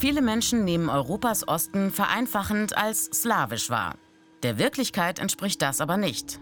Viele 0.00 0.22
Menschen 0.22 0.64
nehmen 0.64 0.88
Europas 0.90 1.48
Osten 1.48 1.90
vereinfachend 1.90 2.78
als 2.78 3.06
slawisch 3.06 3.68
wahr. 3.68 3.96
Der 4.44 4.56
Wirklichkeit 4.56 5.18
entspricht 5.18 5.60
das 5.60 5.80
aber 5.80 5.96
nicht. 5.96 6.38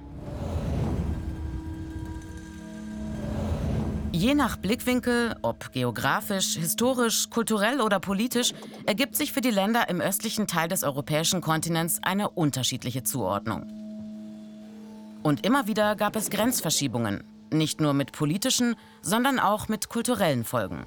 Je 4.12 4.34
nach 4.34 4.58
Blickwinkel, 4.58 5.36
ob 5.40 5.72
geografisch, 5.72 6.56
historisch, 6.56 7.30
kulturell 7.30 7.80
oder 7.80 7.98
politisch, 7.98 8.52
ergibt 8.84 9.16
sich 9.16 9.32
für 9.32 9.40
die 9.40 9.50
Länder 9.50 9.88
im 9.88 10.02
östlichen 10.02 10.46
Teil 10.46 10.68
des 10.68 10.82
europäischen 10.82 11.40
Kontinents 11.40 12.00
eine 12.02 12.28
unterschiedliche 12.28 13.04
Zuordnung. 13.04 13.66
Und 15.22 15.46
immer 15.46 15.66
wieder 15.66 15.96
gab 15.96 16.14
es 16.14 16.28
Grenzverschiebungen, 16.28 17.24
nicht 17.50 17.80
nur 17.80 17.94
mit 17.94 18.12
politischen, 18.12 18.76
sondern 19.00 19.38
auch 19.38 19.68
mit 19.68 19.88
kulturellen 19.88 20.44
Folgen. 20.44 20.84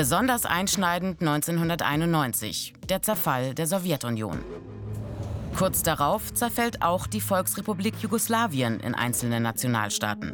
Besonders 0.00 0.46
einschneidend 0.46 1.20
1991, 1.20 2.72
der 2.88 3.02
Zerfall 3.02 3.54
der 3.54 3.66
Sowjetunion. 3.66 4.42
Kurz 5.54 5.82
darauf 5.82 6.32
zerfällt 6.32 6.80
auch 6.80 7.06
die 7.06 7.20
Volksrepublik 7.20 7.92
Jugoslawien 8.00 8.80
in 8.80 8.94
einzelne 8.94 9.40
Nationalstaaten. 9.40 10.32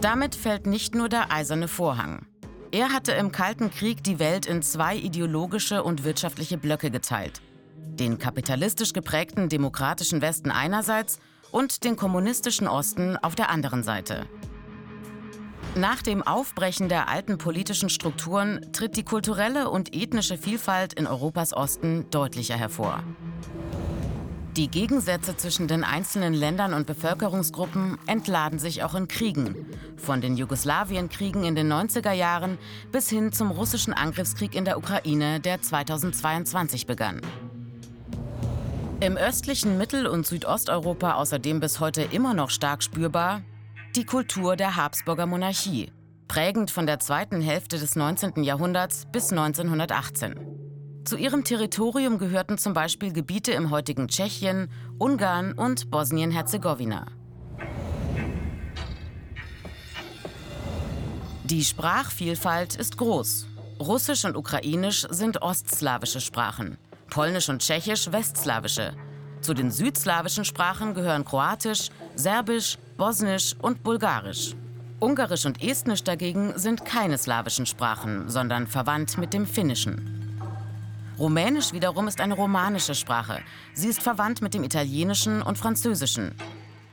Damit 0.00 0.34
fällt 0.34 0.66
nicht 0.66 0.96
nur 0.96 1.08
der 1.08 1.30
eiserne 1.30 1.68
Vorhang. 1.68 2.26
Er 2.72 2.92
hatte 2.92 3.12
im 3.12 3.30
Kalten 3.30 3.70
Krieg 3.70 4.02
die 4.02 4.18
Welt 4.18 4.46
in 4.46 4.62
zwei 4.62 4.96
ideologische 4.96 5.84
und 5.84 6.02
wirtschaftliche 6.02 6.58
Blöcke 6.58 6.90
geteilt. 6.90 7.40
Den 7.76 8.18
kapitalistisch 8.18 8.92
geprägten 8.92 9.48
demokratischen 9.48 10.22
Westen 10.22 10.50
einerseits 10.50 11.20
und 11.52 11.84
den 11.84 11.94
kommunistischen 11.94 12.66
Osten 12.66 13.16
auf 13.16 13.36
der 13.36 13.48
anderen 13.48 13.84
Seite. 13.84 14.26
Nach 15.76 16.02
dem 16.02 16.22
Aufbrechen 16.22 16.88
der 16.88 17.08
alten 17.08 17.38
politischen 17.38 17.90
Strukturen 17.90 18.72
tritt 18.72 18.96
die 18.96 19.04
kulturelle 19.04 19.70
und 19.70 19.94
ethnische 19.94 20.36
Vielfalt 20.36 20.94
in 20.94 21.06
Europas 21.06 21.52
Osten 21.52 22.10
deutlicher 22.10 22.56
hervor. 22.56 23.04
Die 24.56 24.66
Gegensätze 24.66 25.36
zwischen 25.36 25.68
den 25.68 25.84
einzelnen 25.84 26.34
Ländern 26.34 26.74
und 26.74 26.88
Bevölkerungsgruppen 26.88 27.98
entladen 28.08 28.58
sich 28.58 28.82
auch 28.82 28.96
in 28.96 29.06
Kriegen. 29.06 29.54
Von 29.96 30.20
den 30.20 30.36
Jugoslawienkriegen 30.36 31.44
in 31.44 31.54
den 31.54 31.72
90er 31.72 32.12
Jahren 32.12 32.58
bis 32.90 33.08
hin 33.08 33.32
zum 33.32 33.52
russischen 33.52 33.92
Angriffskrieg 33.92 34.56
in 34.56 34.64
der 34.64 34.76
Ukraine, 34.76 35.38
der 35.38 35.62
2022 35.62 36.88
begann. 36.88 37.20
Im 38.98 39.16
östlichen 39.16 39.78
Mittel- 39.78 40.08
und 40.08 40.26
Südosteuropa 40.26 41.14
außerdem 41.14 41.60
bis 41.60 41.78
heute 41.78 42.02
immer 42.02 42.34
noch 42.34 42.50
stark 42.50 42.82
spürbar 42.82 43.42
die 43.96 44.04
Kultur 44.04 44.54
der 44.54 44.76
Habsburger 44.76 45.26
Monarchie, 45.26 45.90
prägend 46.28 46.70
von 46.70 46.86
der 46.86 47.00
zweiten 47.00 47.40
Hälfte 47.40 47.76
des 47.76 47.96
19. 47.96 48.44
Jahrhunderts 48.44 49.06
bis 49.10 49.30
1918. 49.32 50.38
Zu 51.04 51.16
ihrem 51.16 51.42
Territorium 51.42 52.18
gehörten 52.18 52.56
zum 52.56 52.72
Beispiel 52.72 53.12
Gebiete 53.12 53.50
im 53.50 53.70
heutigen 53.70 54.06
Tschechien, 54.06 54.70
Ungarn 54.98 55.54
und 55.54 55.90
Bosnien-Herzegowina. 55.90 57.06
Die 61.44 61.64
Sprachvielfalt 61.64 62.76
ist 62.76 62.96
groß. 62.96 63.48
Russisch 63.80 64.24
und 64.24 64.36
Ukrainisch 64.36 65.04
sind 65.10 65.42
ostslawische 65.42 66.20
Sprachen, 66.20 66.78
Polnisch 67.08 67.48
und 67.48 67.60
Tschechisch 67.60 68.12
westslawische. 68.12 68.94
Zu 69.40 69.54
den 69.54 69.70
südslawischen 69.70 70.44
Sprachen 70.44 70.94
gehören 70.94 71.24
Kroatisch, 71.24 71.88
Serbisch, 72.14 72.76
Bosnisch 72.98 73.56
und 73.60 73.82
Bulgarisch. 73.82 74.54
Ungarisch 74.98 75.46
und 75.46 75.62
Estnisch 75.62 76.04
dagegen 76.04 76.52
sind 76.56 76.84
keine 76.84 77.16
slawischen 77.16 77.64
Sprachen, 77.64 78.28
sondern 78.28 78.66
verwandt 78.66 79.16
mit 79.16 79.32
dem 79.32 79.46
Finnischen. 79.46 80.38
Rumänisch 81.18 81.72
wiederum 81.72 82.06
ist 82.06 82.20
eine 82.20 82.34
romanische 82.34 82.94
Sprache. 82.94 83.40
Sie 83.72 83.88
ist 83.88 84.02
verwandt 84.02 84.42
mit 84.42 84.52
dem 84.52 84.64
Italienischen 84.64 85.40
und 85.40 85.56
Französischen. 85.56 86.34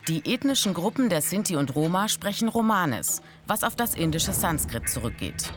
Die 0.07 0.33
ethnischen 0.33 0.73
Gruppen 0.73 1.09
der 1.09 1.21
Sinti 1.21 1.57
und 1.57 1.75
Roma 1.75 2.07
sprechen 2.07 2.47
Romanes, 2.47 3.21
was 3.45 3.65
auf 3.65 3.75
das 3.75 3.93
indische 3.93 4.31
Sanskrit 4.31 4.87
zurückgeht. 4.87 5.51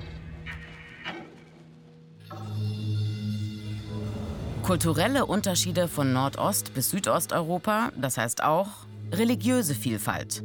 Kulturelle 4.70 5.26
Unterschiede 5.26 5.88
von 5.88 6.12
Nordost- 6.12 6.74
bis 6.74 6.90
Südosteuropa, 6.90 7.90
das 8.00 8.16
heißt 8.16 8.44
auch 8.44 8.68
religiöse 9.10 9.74
Vielfalt. 9.74 10.44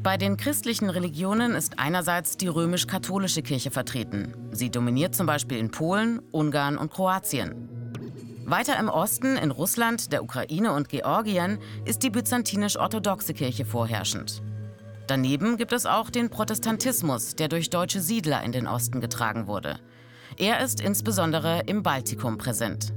Bei 0.00 0.16
den 0.16 0.36
christlichen 0.36 0.88
Religionen 0.88 1.56
ist 1.56 1.80
einerseits 1.80 2.36
die 2.36 2.46
römisch-katholische 2.46 3.42
Kirche 3.42 3.72
vertreten. 3.72 4.32
Sie 4.52 4.70
dominiert 4.70 5.16
zum 5.16 5.26
Beispiel 5.26 5.58
in 5.58 5.72
Polen, 5.72 6.20
Ungarn 6.30 6.78
und 6.78 6.92
Kroatien. 6.92 7.68
Weiter 8.44 8.78
im 8.78 8.88
Osten, 8.88 9.36
in 9.36 9.50
Russland, 9.50 10.12
der 10.12 10.22
Ukraine 10.22 10.72
und 10.72 10.88
Georgien, 10.88 11.58
ist 11.84 12.04
die 12.04 12.10
byzantinisch-orthodoxe 12.10 13.34
Kirche 13.34 13.64
vorherrschend. 13.64 14.40
Daneben 15.08 15.56
gibt 15.56 15.72
es 15.72 15.84
auch 15.84 16.10
den 16.10 16.30
Protestantismus, 16.30 17.34
der 17.34 17.48
durch 17.48 17.70
deutsche 17.70 18.02
Siedler 18.02 18.40
in 18.44 18.52
den 18.52 18.68
Osten 18.68 19.00
getragen 19.00 19.48
wurde. 19.48 19.80
Er 20.36 20.60
ist 20.60 20.80
insbesondere 20.80 21.64
im 21.66 21.82
Baltikum 21.82 22.38
präsent. 22.38 22.92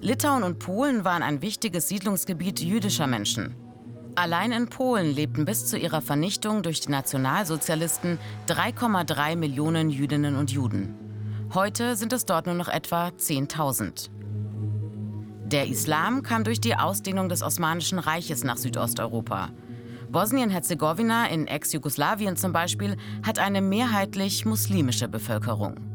Litauen 0.00 0.42
und 0.42 0.58
Polen 0.58 1.04
waren 1.04 1.22
ein 1.22 1.42
wichtiges 1.42 1.88
Siedlungsgebiet 1.88 2.60
jüdischer 2.60 3.06
Menschen. 3.06 3.54
Allein 4.14 4.52
in 4.52 4.68
Polen 4.68 5.14
lebten 5.14 5.44
bis 5.44 5.66
zu 5.66 5.78
ihrer 5.78 6.02
Vernichtung 6.02 6.62
durch 6.62 6.80
die 6.80 6.90
Nationalsozialisten 6.90 8.18
3,3 8.46 9.36
Millionen 9.36 9.88
Jüdinnen 9.90 10.36
und 10.36 10.50
Juden. 10.50 10.94
Heute 11.54 11.96
sind 11.96 12.12
es 12.12 12.26
dort 12.26 12.46
nur 12.46 12.54
noch 12.54 12.68
etwa 12.68 13.08
10.000. 13.08 14.10
Der 15.44 15.66
Islam 15.66 16.22
kam 16.22 16.44
durch 16.44 16.60
die 16.60 16.76
Ausdehnung 16.76 17.28
des 17.28 17.42
Osmanischen 17.42 17.98
Reiches 17.98 18.42
nach 18.44 18.56
Südosteuropa. 18.56 19.50
Bosnien-Herzegowina 20.10 21.26
in 21.28 21.46
Ex-Jugoslawien 21.46 22.36
zum 22.36 22.52
Beispiel 22.52 22.96
hat 23.22 23.38
eine 23.38 23.62
mehrheitlich 23.62 24.44
muslimische 24.44 25.08
Bevölkerung. 25.08 25.91